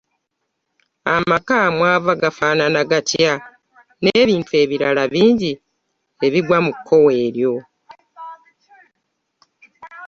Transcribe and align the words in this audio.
Amaka 1.15 1.57
mwava 1.75 2.11
gafaanana 2.21 2.81
gatya, 2.91 3.33
n'ebintu 4.01 4.51
ebirala 4.63 5.03
biingi 5.11 5.51
ebigwa 6.25 6.57
mu 6.65 6.71
kkowe 6.75 7.13
eryo. 7.27 7.53